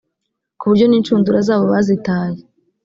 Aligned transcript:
ku 0.59 0.63
buryo 0.69 0.85
n’inshundura 0.87 1.39
zabo 1.47 1.65
bazitaye 1.73 2.39